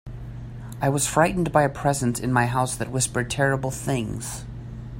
I 0.81 0.89
was 0.89 1.05
frightened 1.05 1.51
by 1.51 1.61
a 1.61 1.69
presence 1.69 2.19
in 2.19 2.33
my 2.33 2.47
house 2.47 2.75
that 2.75 2.89
whispered 2.89 3.29
terrible 3.29 3.69
things. 3.69 4.45